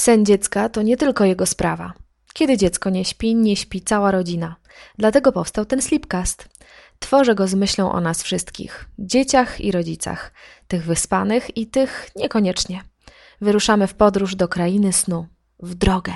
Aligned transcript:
Sen 0.00 0.26
dziecka 0.26 0.68
to 0.68 0.82
nie 0.82 0.96
tylko 0.96 1.24
jego 1.24 1.46
sprawa. 1.46 1.92
Kiedy 2.34 2.56
dziecko 2.56 2.90
nie 2.90 3.04
śpi, 3.04 3.34
nie 3.34 3.56
śpi 3.56 3.80
cała 3.80 4.10
rodzina. 4.10 4.56
Dlatego 4.98 5.32
powstał 5.32 5.64
ten 5.64 5.82
Sleepcast. 5.82 6.48
Tworzę 6.98 7.34
go 7.34 7.48
z 7.48 7.54
myślą 7.54 7.92
o 7.92 8.00
nas 8.00 8.22
wszystkich 8.22 8.88
dzieciach 8.98 9.60
i 9.60 9.72
rodzicach, 9.72 10.32
tych 10.68 10.84
wyspanych 10.84 11.56
i 11.56 11.66
tych 11.66 12.08
niekoniecznie. 12.16 12.82
Wyruszamy 13.40 13.86
w 13.86 13.94
podróż 13.94 14.36
do 14.36 14.48
krainy 14.48 14.92
snu, 14.92 15.26
w 15.58 15.74
drogę. 15.74 16.12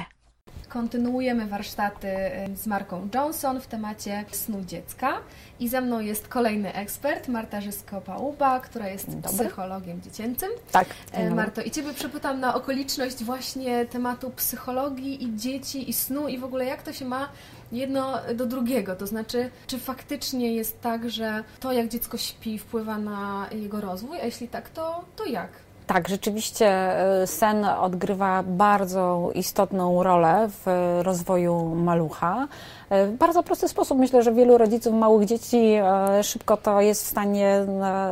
Kontynuujemy 0.75 1.46
warsztaty 1.46 2.09
z 2.54 2.66
Marką 2.66 3.09
Johnson 3.14 3.61
w 3.61 3.66
temacie 3.66 4.24
snu 4.30 4.64
dziecka. 4.64 5.12
I 5.61 5.68
ze 5.68 5.80
mną 5.80 6.00
jest 6.00 6.29
kolejny 6.29 6.74
ekspert, 6.74 7.29
Marta 7.29 7.61
Żysko-Pałuba, 7.61 8.60
która 8.60 8.88
jest 8.88 9.06
psychologiem 9.24 10.02
dziecięcym. 10.02 10.48
Tak. 10.73 10.87
E, 11.12 11.30
Marto, 11.30 11.62
i 11.62 11.70
Ciebie 11.70 11.95
przepytam 11.95 12.41
na 12.41 12.55
okoliczność 12.55 13.24
właśnie 13.24 13.87
tematu 13.87 14.30
psychologii 14.30 15.24
i 15.24 15.37
dzieci 15.37 15.91
i 15.91 15.92
snu 15.92 16.29
i 16.29 16.38
w 16.38 16.45
ogóle 16.45 16.65
jak 16.65 16.82
to 16.82 16.93
się 16.93 17.04
ma 17.04 17.29
jedno 17.73 18.18
do 18.34 18.46
drugiego. 18.46 18.96
To 18.96 19.06
znaczy, 19.06 19.51
czy 19.66 19.79
faktycznie 19.79 20.54
jest 20.54 20.80
tak, 20.80 21.10
że 21.10 21.45
to 21.60 21.73
jak 21.73 21.88
dziecko 21.88 22.18
śpi 22.18 22.59
wpływa 22.59 22.98
na 22.98 23.48
jego 23.52 23.80
rozwój, 23.80 24.20
a 24.20 24.24
jeśli 24.24 24.48
tak, 24.48 24.70
to, 24.70 25.04
to 25.16 25.24
jak? 25.24 25.51
Tak, 25.87 26.09
rzeczywiście 26.09 26.66
e, 26.66 27.27
sen 27.27 27.65
odgrywa 27.65 28.43
bardzo 28.43 29.30
istotną 29.34 30.02
rolę 30.02 30.48
w 30.48 30.66
rozwoju 31.02 31.74
malucha. 31.74 32.48
E, 32.91 33.07
w 33.07 33.12
bardzo 33.12 33.43
prosty 33.43 33.69
sposób 33.69 33.98
myślę, 33.98 34.23
że 34.23 34.33
wielu 34.33 34.59
rodziców 34.59 34.95
małych 34.95 35.27
dzieci 35.27 35.59
e, 35.59 36.23
szybko 36.23 36.57
to 36.57 36.80
jest 36.80 37.05
w 37.05 37.07
stanie 37.07 37.66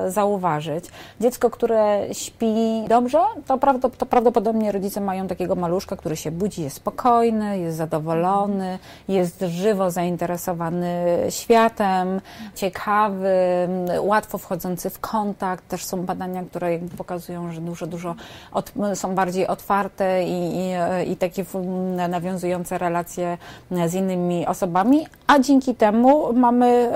zauważyć. 0.09 0.85
Dziecko, 1.21 1.51
które 1.51 2.07
śpi 2.13 2.85
dobrze, 2.89 3.21
to, 3.99 4.07
prawdopodobnie 4.07 4.73
rodzice 4.73 5.01
mają 5.01 5.29
takiego 5.29 5.55
maluszka, 5.55 5.97
który 5.97 6.17
się 6.17 6.31
budzi, 6.31 6.63
jest 6.63 6.77
spokojny, 6.77 7.59
jest 7.59 7.77
zadowolony, 7.77 8.79
jest 9.09 9.41
żywo 9.41 9.91
zainteresowany 9.91 11.05
światem, 11.31 12.21
ciekawy, 12.55 13.35
łatwo 14.01 14.39
wchodzący 14.39 14.91
w 14.91 15.01
kontakt. 15.01 15.69
Też 15.69 15.85
są 15.85 16.07
badania, 16.07 16.45
które 16.45 16.79
pokazują, 16.79 17.53
że 17.53 17.62
dużo, 17.65 17.87
dużo 17.87 18.15
od, 18.53 18.73
są 18.95 19.15
bardziej 19.15 19.47
otwarte 19.47 20.25
i, 20.25 20.59
i, 20.59 20.73
i 21.13 21.17
takie 21.17 21.45
nawiązujące 22.09 22.79
relacje 22.79 23.39
z 23.87 23.95
innymi 23.95 24.47
osobami 24.47 25.07
a 25.33 25.39
dzięki 25.39 25.75
temu 25.75 26.33
mamy 26.33 26.91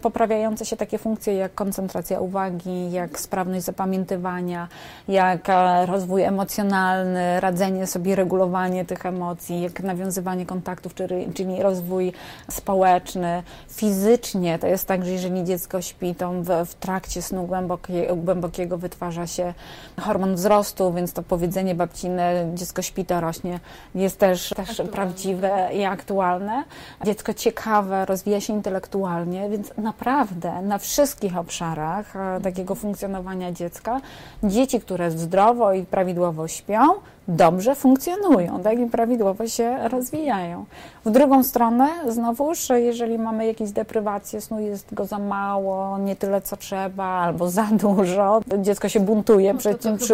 poprawiające 0.00 0.66
się 0.66 0.76
takie 0.76 0.98
funkcje 0.98 1.34
jak 1.34 1.54
koncentracja 1.54 2.20
uwagi, 2.20 2.92
jak 2.92 3.20
sprawność 3.20 3.64
zapamiętywania, 3.64 4.68
jak 5.08 5.48
e, 5.48 5.86
rozwój 5.86 6.22
emocjonalny, 6.22 7.40
radzenie 7.40 7.86
sobie, 7.86 8.16
regulowanie 8.16 8.84
tych 8.84 9.06
emocji, 9.06 9.60
jak 9.60 9.82
nawiązywanie 9.82 10.46
kontaktów, 10.46 10.94
czyli 11.34 11.62
rozwój 11.62 12.12
społeczny. 12.50 13.42
Fizycznie 13.70 14.58
to 14.58 14.66
jest 14.66 14.88
tak, 14.88 15.04
że 15.04 15.10
jeżeli 15.10 15.44
dziecko 15.44 15.82
śpi, 15.82 16.14
to 16.14 16.32
w, 16.32 16.66
w 16.66 16.74
trakcie 16.74 17.22
snu 17.22 17.46
głębokie, 17.46 18.16
głębokiego 18.16 18.78
wytwarza 18.78 19.26
się 19.26 19.54
hormon 20.00 20.34
wzrostu, 20.34 20.92
więc 20.92 21.12
to 21.12 21.22
powiedzenie 21.22 21.74
babcine, 21.74 22.50
dziecko 22.54 22.82
śpi, 22.82 23.04
to 23.04 23.20
rośnie, 23.20 23.60
jest 23.94 24.18
też, 24.18 24.48
też 24.56 24.82
prawdziwe 24.92 25.68
i 25.72 25.84
aktualne. 25.84 26.64
Dziecko 27.04 27.34
ciekawe, 27.34 28.04
rozwija 28.04 28.40
się 28.40 28.52
intelektualnie, 28.52 29.48
więc 29.50 29.72
naprawdę 29.76 30.62
na 30.62 30.78
wszystkich 30.78 31.36
obszarach 31.36 32.16
e, 32.16 32.40
takiego 32.40 32.74
funkcjonowania 32.74 33.52
dziecka, 33.52 34.00
dzieci, 34.42 34.80
które 34.80 35.10
zdrowo 35.10 35.72
i 35.72 35.84
prawidłowo 35.84 36.48
śpią, 36.48 36.94
dobrze 37.28 37.74
funkcjonują, 37.74 38.60
tak 38.60 38.78
i 38.78 38.86
prawidłowo 38.86 39.48
się 39.48 39.88
rozwijają. 39.88 40.64
W 41.04 41.10
drugą 41.10 41.42
stronę, 41.42 41.88
znowuż, 42.08 42.68
jeżeli 42.68 43.18
mamy 43.18 43.46
jakieś 43.46 43.70
deprywacje 43.70 44.40
snu, 44.40 44.60
jest 44.60 44.94
go 44.94 45.06
za 45.06 45.18
mało, 45.18 45.98
nie 45.98 46.16
tyle 46.16 46.40
co 46.40 46.56
trzeba, 46.56 47.04
albo 47.04 47.50
za 47.50 47.62
dużo, 47.82 48.40
dziecko 48.58 48.88
się 48.88 49.00
buntuje 49.00 49.52
no, 49.52 49.58
przed 49.58 49.80
tym. 49.82 49.98
To, 49.98 50.04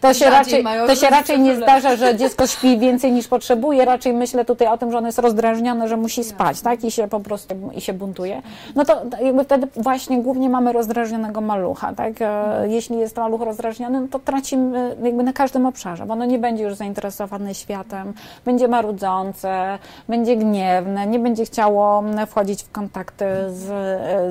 to, 0.00 0.14
się 0.14 0.30
raczej, 0.30 0.64
to 0.86 0.94
się 0.94 1.06
raczej 1.06 1.40
nie 1.40 1.56
zdarza, 1.56 1.96
że 1.96 2.16
dziecko 2.16 2.46
śpi 2.46 2.78
więcej 2.78 3.12
niż 3.12 3.28
potrzebuje, 3.28 3.84
raczej 3.84 4.12
myślę 4.12 4.44
tutaj 4.44 4.68
o 4.68 4.78
tym, 4.78 4.92
że 4.92 4.98
ono 4.98 5.08
jest 5.08 5.18
rozdrażnione, 5.18 5.88
że 5.88 5.96
musi 5.96 6.24
spać, 6.24 6.60
tak, 6.60 6.84
i 6.84 6.90
się 6.90 7.08
po 7.08 7.20
prostu 7.20 7.54
i 7.74 7.80
się 7.80 7.92
buntuje. 7.92 8.42
No 8.74 8.84
to 8.84 9.02
jakby 9.20 9.44
wtedy 9.44 9.68
właśnie 9.76 10.22
głównie 10.22 10.48
mamy 10.48 10.72
rozdrażnionego 10.72 11.40
malucha, 11.40 11.94
tak. 11.94 12.12
E, 12.20 12.68
jeśli 12.68 12.98
jest 12.98 13.16
maluch 13.16 13.40
rozdrażniony, 13.40 14.00
no 14.00 14.08
to 14.10 14.18
tracimy 14.18 14.96
jakby 15.02 15.22
na 15.22 15.32
każdym 15.32 15.66
obszarze, 15.66 16.06
bo 16.06 16.12
ono 16.12 16.24
nie 16.24 16.38
będzie 16.38 16.55
będzie 16.56 16.68
już 16.68 16.74
zainteresowany 16.74 17.54
światem, 17.54 18.14
będzie 18.44 18.68
marudzące, 18.68 19.78
będzie 20.08 20.36
gniewne, 20.36 21.06
nie 21.06 21.18
będzie 21.18 21.44
chciało 21.44 22.04
wchodzić 22.26 22.62
w 22.62 22.70
kontakty 22.70 23.24
z, 23.48 23.64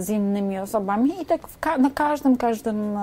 z 0.05 0.09
innymi 0.09 0.59
osobami 0.59 1.21
i 1.21 1.25
tak 1.25 1.41
ka 1.59 1.77
na 1.77 1.89
każdym, 1.89 2.37
każdym 2.37 2.97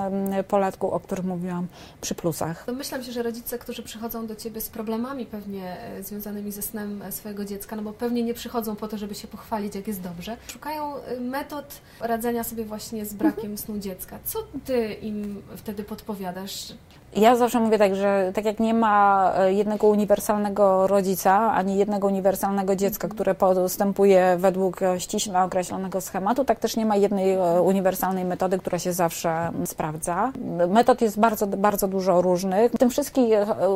poletku, 0.49 0.91
o 0.91 1.01
którym 1.01 1.27
mówiłam, 1.27 1.67
przy 2.01 2.15
plusach. 2.15 2.65
Domyślam 2.67 3.03
się, 3.03 3.13
że 3.13 3.23
rodzice, 3.23 3.59
którzy 3.59 3.83
przychodzą 3.83 4.27
do 4.27 4.37
Ciebie 4.37 4.61
z 4.61 4.69
problemami 4.69 5.27
pewnie 5.27 5.77
e, 5.81 6.03
związanymi 6.03 6.53
ze 6.53 6.63
snem 6.63 7.03
e, 7.03 7.13
swojego 7.13 7.45
dziecka, 7.45 7.77
no 7.77 7.83
bo 7.83 7.93
pewnie 7.93 8.23
nie 8.23 8.35
przychodzą 8.35 8.77
po 8.77 8.89
to, 8.89 8.99
żeby 8.99 9.15
się 9.15 9.29
pochwalić, 9.29 9.75
jak 9.75 9.87
jest 9.87 10.01
dobrze, 10.01 10.37
szukają 10.47 10.97
e, 10.97 11.21
metod 11.21 11.81
radzenia 12.01 12.45
sobie 12.45 12.65
właśnie 12.65 13.07
z 13.07 13.15
brakiem 13.15 13.39
mhm. 13.39 13.59
snu 13.59 13.79
dziecka. 13.79 14.19
Co 14.25 14.39
Ty 14.65 14.93
im 14.95 15.43
wtedy 15.57 15.85
podpowiadasz? 15.85 16.73
Ja 17.17 17.37
zawsze 17.37 17.61
mówię 17.61 17.79
tak, 17.79 17.97
że 17.97 18.33
tak 18.35 18.45
jak 18.45 18.61
nie 18.61 18.75
ma 18.75 19.33
e, 19.37 19.53
jednego 19.53 19.87
uniwersalnego 19.87 20.87
rodzica, 20.87 21.53
ani 21.53 21.77
jednego 21.77 22.07
uniwersalnego 22.07 22.77
dziecka, 22.77 23.07
mhm. 23.07 23.15
które 23.15 23.35
postępuje 23.35 24.37
według 24.39 24.83
e, 24.83 25.01
ściśle 25.01 25.43
określonego 25.43 26.01
schematu, 26.01 26.45
tak 26.45 26.59
też 26.59 26.77
nie 26.77 26.87
ma 26.87 26.97
jednej 26.97 27.33
e, 27.33 27.63
uniwersalnej 27.63 28.25
metody, 28.25 28.59
która 28.59 28.79
się 28.79 28.93
zawsze 28.93 29.51
sprawdza. 29.65 30.33
Metod 30.69 31.01
jest 31.01 31.21
bardzo, 31.21 31.47
bardzo 31.47 31.89
dużo 31.89 32.23
różnych. 32.23 32.73
W 32.73 32.79
tym 32.79 32.91
wszystkich 32.91 33.29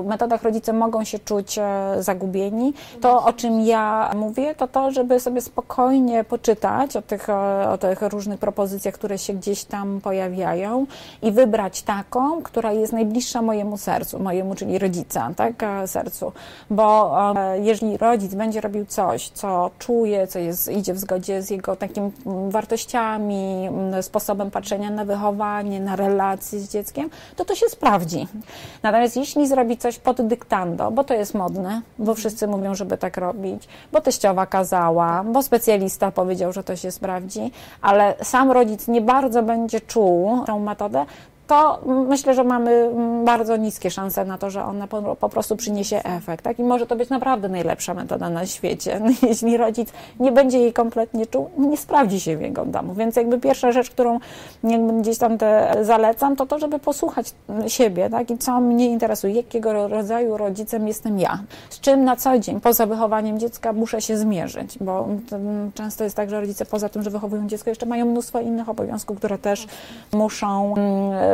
metodach 0.05 0.43
rodzice 0.43 0.73
mogą 0.73 1.05
się 1.05 1.19
czuć 1.19 1.59
zagubieni. 1.99 2.75
To, 3.01 3.25
o 3.25 3.33
czym 3.33 3.61
ja 3.61 4.11
mówię, 4.17 4.55
to 4.55 4.69
to, 4.69 4.91
żeby 4.91 5.21
sobie 5.21 5.41
spokojnie 5.41 6.25
poczytać 6.25 6.97
o 6.97 7.03
tych, 7.03 7.27
o 7.73 7.79
tych 7.79 8.03
różnych 8.03 8.41
propozycjach, 8.41 8.95
które 8.95 9.19
się 9.19 9.35
gdzieś 9.35 9.65
tam 9.65 10.01
pojawiają 10.01 10.87
i 11.23 11.33
wybrać 11.33 11.83
taką, 11.83 12.43
która 12.43 12.73
jest 12.73 12.93
najbliższa 12.93 13.26
mojemu 13.35 13.77
sercu, 13.77 14.19
mojemu, 14.19 14.55
czyli 14.55 14.79
rodzica, 14.79 15.31
tak, 15.37 15.63
e, 15.63 15.89
sercu. 15.89 16.33
Bo 16.71 17.17
e, 17.37 17.59
jeżeli 17.59 17.97
rodzic 17.97 18.35
będzie 18.35 18.61
robił 18.61 18.87
coś, 18.87 19.29
co 19.29 19.71
czuje, 19.79 20.27
co 20.27 20.39
jest, 20.39 20.69
idzie 20.69 20.95
w 20.95 20.99
zgodzie 20.99 21.43
z 21.43 21.51
jego 21.51 21.77
takim 21.77 22.13
wartościami, 22.49 23.69
sposobem 24.01 24.51
patrzenia 24.51 24.91
na 24.91 25.05
wychowanie, 25.05 25.81
na 25.81 25.97
relacje 25.97 26.61
z 26.61 26.73
dzieckiem, 26.73 27.11
to 27.37 27.45
to 27.45 27.55
się 27.55 27.67
sprawdzi. 27.69 28.27
Natomiast 28.83 29.17
jeśli 29.17 29.49
zrobi 29.49 29.77
coś 29.77 29.99
pod 29.99 30.23
dyktando, 30.23 30.91
bo 30.91 31.05
to 31.05 31.15
jest 31.15 31.35
modne, 31.35 31.83
bo 31.99 32.15
wszyscy 32.15 32.47
mówią, 32.47 32.75
żeby 32.75 32.99
tak 32.99 33.17
robić, 33.17 33.69
bo 33.93 34.01
teściowa 34.01 34.47
kazała, 34.47 35.25
bo 35.25 35.43
specjalista 35.43 36.11
powiedział, 36.11 36.53
że 36.53 36.65
to 36.65 36.77
się 36.77 36.91
sprawdzi, 36.91 37.51
ale 37.83 38.15
sam 38.23 38.51
rodzic 38.51 38.89
nie 38.89 39.01
bardzo 39.01 39.43
będzie 39.43 39.81
czuł 39.81 40.45
tą 40.47 40.61
metodę, 40.61 41.07
to 41.47 41.81
myślę, 42.09 42.35
że 42.35 42.45
mamy 42.45 42.91
bardzo 43.25 43.57
niskie 43.57 43.91
szanse 43.91 44.25
na 44.25 44.39
to, 44.39 44.51
że 44.51 44.65
ona 44.65 44.87
po, 44.87 45.17
po, 45.17 45.29
prostu 45.29 45.57
przyniesie 45.57 46.03
efekt. 46.05 46.45
Tak? 46.45 46.59
I 46.59 46.63
może 46.63 46.87
to 46.87 46.97
być 46.97 47.11
naprawdę 47.11 47.49
najlepsza 47.49 47.95
metoda 47.95 48.31
na 48.31 48.47
świecie. 48.47 49.01
Jeśli 49.29 49.57
rodzic 49.57 49.89
nie 50.21 50.33
będzie 50.33 50.59
jej 50.59 50.73
kompletnie 50.73 51.27
czuł, 51.27 51.51
nie 51.59 51.77
sprawdzi 51.77 52.21
się 52.21 52.37
w 52.37 52.41
jego 52.41 52.65
domu. 52.65 52.95
Więc 52.95 53.17
jakby 53.17 53.41
pierwsza 53.41 53.73
rzecz, 53.73 53.91
którą 53.91 54.19
gdzieś 55.01 55.19
tam 55.19 55.39
te 55.39 55.77
zalecam, 55.83 56.37
to 56.37 56.47
to, 56.47 56.59
żeby 56.59 56.79
posłuchać 56.79 57.35
siebie 57.67 58.11
tak? 58.11 58.31
i 58.31 58.39
co 58.39 58.61
mnie 58.61 58.87
interesuje, 58.87 59.35
jakiego 59.35 59.89
rodzaju 59.89 60.37
rodzicem 60.37 60.89
jestem 60.89 61.19
ja. 61.19 61.39
Z 61.71 61.81
czym 61.81 62.05
na 62.05 62.17
co 62.17 62.39
dzień, 62.39 62.61
poza 62.61 62.87
wychowaniem 62.87 63.39
dziecka, 63.39 63.73
muszę 63.73 64.01
się 64.01 64.17
zmierzyć, 64.17 64.79
bo 64.81 65.09
często 65.75 66.05
jest 66.05 66.17
tak, 66.17 66.31
że 66.31 66.41
rodzice 66.41 66.67
poza 66.67 66.89
tym, 66.89 67.03
że 67.03 67.11
wychowują 67.11 67.47
dziecko, 67.47 67.71
jeszcze 67.71 67.87
mają 67.87 68.07
mnóstwo 68.07 68.41
innych 68.41 68.69
obowiązków, 68.69 69.19
które 69.19 69.39
też 69.39 69.67
muszą 70.13 70.75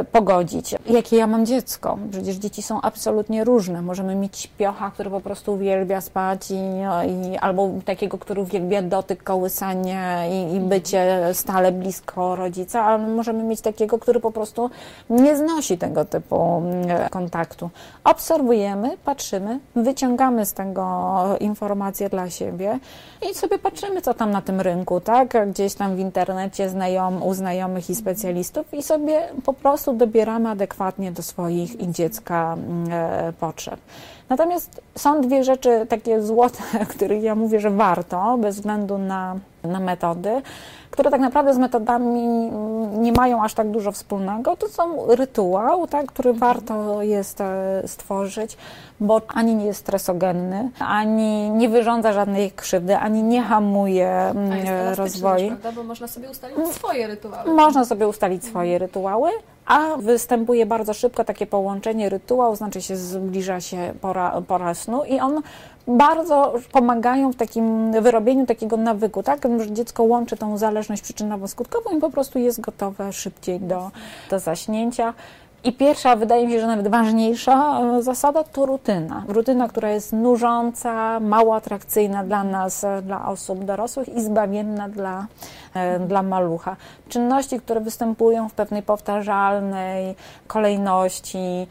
pogodzić. 0.05 0.75
Jakie 0.87 1.17
ja 1.17 1.27
mam 1.27 1.47
dziecko? 1.47 1.99
Przecież 2.11 2.37
dzieci 2.37 2.63
są 2.63 2.81
absolutnie 2.81 3.45
różne. 3.45 3.83
Możemy 3.83 4.15
mieć 4.15 4.39
śpiocha, 4.39 4.91
który 4.91 5.11
po 5.11 5.21
prostu 5.21 5.53
uwielbia 5.53 6.01
spać 6.01 6.51
i, 6.51 6.55
i 6.55 7.39
albo 7.39 7.71
takiego, 7.85 8.19
który 8.19 8.41
uwielbia 8.41 8.83
dotyk, 8.83 9.23
kołysanie 9.23 10.29
i, 10.31 10.55
i 10.55 10.61
bycie 10.61 11.29
stale 11.33 11.73
blisko 11.73 12.37
rodzica, 12.37 12.85
ale 12.85 13.07
możemy 13.09 13.43
mieć 13.43 13.61
takiego, 13.61 13.99
który 13.99 14.21
po 14.21 14.31
prostu 14.31 14.71
nie 15.11 15.37
znosi 15.37 15.79
tego 15.79 16.05
typu 16.05 16.59
mm, 16.59 17.09
kontaktu. 17.11 17.71
Obserwujemy, 18.05 18.97
patrzymy, 19.05 19.61
wyciągamy 19.77 20.47
z 20.47 20.53
tego 20.53 21.23
informacje 21.41 22.09
dla 22.09 22.31
siebie 22.31 22.79
i 23.31 23.35
sobie 23.35 23.59
patrzymy, 23.59 24.03
co 24.03 24.15
tam 24.15 24.31
na 24.31 24.43
tym 24.43 24.61
rynku, 24.61 25.01
tak? 25.01 25.51
Gdzieś 25.51 25.75
tam 25.75 25.97
w 25.97 25.99
internecie 25.99 26.69
znajom, 26.69 27.23
u 27.23 27.35
znajomych 27.35 27.91
i 27.91 27.95
specjalistów 27.95 28.75
i 28.75 28.83
sobie 28.83 29.29
po 29.45 29.53
prostu 29.53 29.92
prostu 29.93 30.07
dobieramy 30.07 30.49
adekwatnie 30.49 31.13
do 31.13 31.23
swoich 31.23 31.81
i 31.81 31.93
dziecka 31.93 32.57
e, 32.91 33.33
potrzeb. 33.41 33.81
Natomiast 34.29 34.81
są 34.99 35.21
dwie 35.21 35.45
rzeczy 35.45 35.87
takie 35.89 36.23
złote, 36.23 36.63
których 36.97 37.23
ja 37.23 37.35
mówię, 37.35 37.61
że 37.61 37.71
warto, 37.71 38.39
bez 38.39 38.57
względu 38.57 38.99
na, 38.99 39.37
na 39.65 39.81
metody, 39.81 40.43
które 40.91 41.11
tak 41.11 41.21
naprawdę 41.21 41.55
z 41.55 41.59
metodami 41.59 42.51
nie 42.99 43.13
mają 43.13 43.43
aż 43.43 43.55
tak 43.55 43.71
dużo 43.71 43.93
wspólnego. 43.93 44.57
To 44.57 44.69
są 44.69 45.07
rytuał, 45.15 45.87
tak, 45.87 46.07
który 46.07 46.33
warto 46.33 47.03
jest 47.03 47.41
e, 47.41 47.83
stworzyć, 47.87 48.57
bo 49.01 49.21
ani 49.35 49.55
nie 49.55 49.67
jest 49.67 49.81
stresogenny, 49.81 50.71
ani 50.79 51.51
nie 51.51 51.69
wyrządza 51.69 52.13
żadnej 52.13 52.51
krzywdy, 52.51 52.97
ani 52.97 53.23
nie 53.23 53.43
hamuje 53.43 54.35
rozwoju. 54.95 55.49
Prawda? 55.49 55.73
Bo 55.73 55.83
można 55.85 56.09
sobie 56.09 56.31
ustalić 56.31 56.59
swoje 56.75 57.07
rytuały. 57.07 57.55
Można 57.55 57.85
sobie 57.85 58.09
ustalić 58.09 58.45
swoje 58.45 58.79
rytuały, 58.79 59.31
a 59.67 59.97
występuje 59.97 60.67
bardzo 60.67 60.95
szybko 60.95 61.25
takie 61.25 61.47
połączenie 61.47 62.09
rytuał, 62.09 62.57
znaczy 62.57 62.83
się 62.83 62.97
zbliża 62.97 63.61
się 63.61 63.95
pora, 64.01 64.43
pora 64.49 64.75
snu 64.75 65.05
i 65.05 65.21
on 65.21 65.43
bardzo 65.87 66.55
pomagają 66.73 67.33
w 67.33 67.37
takim 67.37 67.93
wyrobieniu 68.03 68.47
takiego 68.47 68.77
nawyku, 68.77 69.23
tak? 69.23 69.41
Że 69.59 69.73
dziecko 69.73 70.03
łączy 70.03 70.37
tą 70.37 70.59
zależność 70.59 71.03
przyczynowo-skutkową 71.03 71.97
i 71.97 72.01
po 72.01 72.11
prostu 72.11 72.39
jest 72.39 72.61
gotowe 72.61 73.13
szybciej 73.13 73.61
do, 73.61 73.91
do 74.31 74.39
zaśnięcia. 74.39 75.15
I 75.65 75.73
pierwsza, 75.73 76.17
wydaje 76.17 76.47
mi 76.47 76.53
się, 76.53 76.61
że 76.61 76.67
nawet 76.67 76.89
ważniejsza 76.89 77.81
e, 77.81 78.03
zasada 78.03 78.45
to 78.45 78.67
rutyna. 78.67 79.25
Rutyna, 79.29 79.69
która 79.69 79.91
jest 79.91 80.13
nużąca, 80.13 81.21
mało 81.21 81.57
atrakcyjna 81.57 82.25
dla 82.25 82.45
nas, 82.45 82.85
e, 82.85 83.03
dla 83.03 83.29
osób 83.29 83.65
dorosłych 83.65 84.09
i 84.09 84.23
zbawienna 84.23 84.89
dla, 84.89 85.27
e, 85.75 85.99
dla 85.99 86.23
malucha. 86.23 86.77
Czynności, 87.09 87.61
które 87.61 87.81
występują 87.81 88.49
w 88.49 88.53
pewnej 88.53 88.83
powtarzalnej 88.83 90.15
kolejności, 90.47 91.67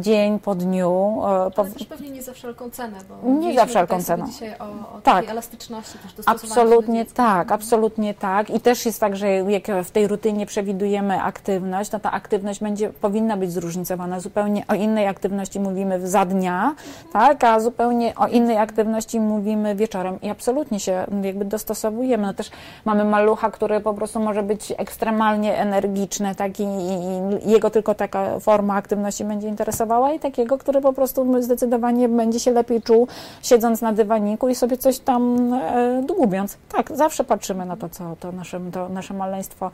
dzień 0.00 0.38
po 0.38 0.54
dniu. 0.54 1.20
Ale 1.24 1.70
też 1.70 1.86
pewnie 1.86 2.10
nie 2.10 2.22
za 2.22 2.32
wszelką 2.32 2.70
cenę, 2.70 2.98
bo 3.08 3.30
nie 3.30 3.54
za 3.54 3.66
wszelką 3.66 4.02
cenę. 4.02 4.26
dzisiaj 4.26 4.54
o, 4.58 4.96
o 4.96 5.00
tak. 5.02 5.30
elastyczności 5.30 5.98
też 5.98 6.26
Absolutnie 6.26 7.04
tak, 7.04 7.52
absolutnie 7.52 8.14
tak. 8.14 8.50
I 8.50 8.60
też 8.60 8.86
jest 8.86 9.00
tak, 9.00 9.16
że 9.16 9.28
jak 9.28 9.66
w 9.84 9.90
tej 9.90 10.08
rutynie 10.08 10.46
przewidujemy 10.46 11.22
aktywność, 11.22 11.90
to 11.90 12.00
ta 12.00 12.12
aktywność 12.12 12.60
będzie, 12.60 12.88
powinna 12.90 13.25
powinna 13.26 13.46
być 13.46 13.52
zróżnicowana. 13.52 14.20
Zupełnie 14.20 14.64
o 14.68 14.74
innej 14.74 15.06
aktywności 15.06 15.60
mówimy 15.60 16.08
za 16.08 16.24
dnia, 16.24 16.74
tak, 17.12 17.44
a 17.44 17.60
zupełnie 17.60 18.14
o 18.14 18.26
innej 18.26 18.58
aktywności 18.58 19.20
mówimy 19.20 19.74
wieczorem 19.74 20.20
i 20.22 20.30
absolutnie 20.30 20.80
się 20.80 21.06
jakby 21.22 21.44
dostosowujemy. 21.44 22.26
No 22.26 22.34
też 22.34 22.50
mamy 22.84 23.04
malucha, 23.04 23.50
który 23.50 23.80
po 23.80 23.94
prostu 23.94 24.20
może 24.20 24.42
być 24.42 24.72
ekstremalnie 24.78 25.58
energiczny, 25.58 26.34
tak, 26.34 26.60
i, 26.60 26.64
i 26.64 27.50
jego 27.50 27.70
tylko 27.70 27.94
taka 27.94 28.40
forma 28.40 28.74
aktywności 28.74 29.24
będzie 29.24 29.48
interesowała 29.48 30.12
i 30.12 30.20
takiego, 30.20 30.58
który 30.58 30.80
po 30.80 30.92
prostu 30.92 31.42
zdecydowanie 31.42 32.08
będzie 32.08 32.40
się 32.40 32.50
lepiej 32.50 32.82
czuł 32.82 33.08
siedząc 33.42 33.82
na 33.82 33.92
dywaniku 33.92 34.48
i 34.48 34.54
sobie 34.54 34.76
coś 34.76 34.98
tam 34.98 35.52
e, 35.54 36.02
dłubiąc. 36.02 36.56
Tak, 36.72 36.96
zawsze 36.96 37.24
patrzymy 37.24 37.64
na 37.66 37.76
to, 37.76 37.88
co 37.88 38.16
to 38.20 38.32
nasze, 38.32 38.60
to 38.72 38.88
nasze 38.88 39.14
maleństwo 39.14 39.70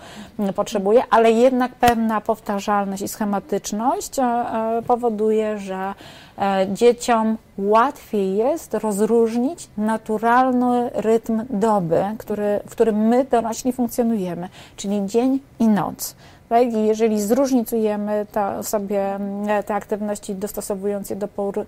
potrzebuje, 0.54 1.02
ale 1.10 1.30
jednak 1.32 1.74
pewna 1.74 2.20
powtarzalność 2.20 3.02
i 3.02 3.08
schemat 3.08 3.41
automatyczność 3.42 4.18
e, 4.18 4.22
e, 4.22 4.82
powoduje, 4.86 5.58
że 5.58 5.94
e, 6.38 6.66
dzieciom 6.72 7.38
łatwiej 7.58 8.36
jest 8.36 8.74
rozróżnić 8.74 9.68
naturalny 9.76 10.90
rytm 10.94 11.42
doby, 11.50 12.04
który, 12.18 12.60
w 12.66 12.70
którym 12.70 12.96
my 12.96 13.24
dorośli 13.24 13.72
funkcjonujemy, 13.72 14.48
czyli 14.76 15.06
dzień 15.06 15.40
i 15.58 15.68
noc. 15.68 16.14
Tak? 16.48 16.62
I 16.62 16.86
jeżeli 16.86 17.22
zróżnicujemy 17.22 18.26
sobie 18.62 19.18
te 19.66 19.74
aktywności, 19.74 20.34
dostosowując 20.34 21.10
je 21.10 21.16
do 21.16 21.28
pór 21.28 21.66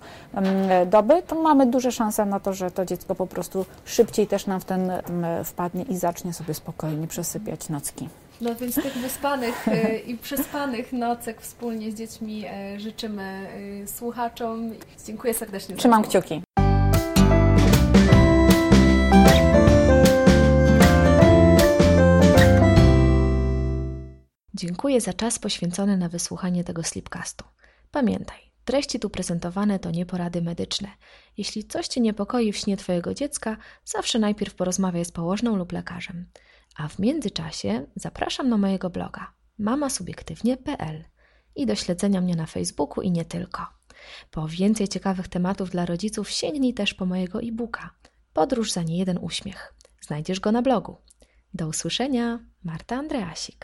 doby, 0.85 1.23
to 1.27 1.35
mamy 1.35 1.65
duże 1.65 1.91
szanse 1.91 2.25
na 2.25 2.39
to, 2.39 2.53
że 2.53 2.71
to 2.71 2.85
dziecko 2.85 3.15
po 3.15 3.27
prostu 3.27 3.65
szybciej 3.85 4.27
też 4.27 4.47
nam 4.47 4.59
w 4.59 4.65
ten 4.65 4.91
wpadnie 5.43 5.83
i 5.83 5.97
zacznie 5.97 6.33
sobie 6.33 6.53
spokojnie 6.53 7.07
przesypiać 7.07 7.69
nocki. 7.69 8.09
No 8.41 8.55
więc 8.55 8.75
tych 8.75 8.93
wyspanych 8.93 9.67
e, 9.67 9.97
i 9.97 10.17
przespanych 10.17 10.93
nocek 10.93 11.41
wspólnie 11.41 11.91
z 11.91 11.95
dziećmi 11.95 12.45
e, 12.45 12.79
życzymy 12.79 13.47
e, 13.83 13.87
słuchaczom. 13.87 14.71
Dziękuję 15.05 15.33
serdecznie. 15.33 15.75
Trzymam 15.75 16.03
kciuki. 16.03 16.41
Dziękuję 24.53 25.01
za 25.01 25.13
czas 25.13 25.39
poświęcony 25.39 25.97
na 25.97 26.09
wysłuchanie 26.09 26.63
tego 26.63 26.83
slipcastu. 26.83 27.45
Pamiętaj, 27.91 28.39
treści 28.65 28.99
tu 28.99 29.09
prezentowane 29.09 29.79
to 29.79 29.91
nie 29.91 30.05
porady 30.05 30.41
medyczne. 30.41 30.87
Jeśli 31.37 31.63
coś 31.63 31.87
Cię 31.87 32.01
niepokoi 32.01 32.51
w 32.51 32.57
śnie 32.57 32.77
Twojego 32.77 33.13
dziecka, 33.13 33.57
zawsze 33.85 34.19
najpierw 34.19 34.55
porozmawiaj 34.55 35.05
z 35.05 35.11
położną 35.11 35.55
lub 35.55 35.71
lekarzem. 35.71 36.25
A 36.75 36.87
w 36.87 36.99
międzyczasie 36.99 37.85
zapraszam 37.95 38.49
na 38.49 38.57
mojego 38.57 38.89
bloga 38.89 39.33
mamasubiektywnie.pl 39.57 41.03
i 41.55 41.65
do 41.65 41.75
śledzenia 41.75 42.21
mnie 42.21 42.35
na 42.35 42.45
Facebooku 42.45 43.03
i 43.03 43.11
nie 43.11 43.25
tylko. 43.25 43.65
Po 44.31 44.47
więcej 44.47 44.87
ciekawych 44.87 45.27
tematów 45.27 45.69
dla 45.69 45.85
rodziców 45.85 46.29
sięgnij 46.29 46.73
też 46.73 46.93
po 46.93 47.05
mojego 47.05 47.41
e-booka 47.41 47.89
Podróż 48.35 48.71
za 48.71 48.83
niejeden 48.83 49.17
uśmiech. 49.21 49.73
Znajdziesz 50.01 50.39
go 50.39 50.51
na 50.51 50.61
blogu. 50.61 50.97
Do 51.53 51.67
usłyszenia, 51.67 52.39
Marta 52.63 52.95
Andreasik. 52.95 53.63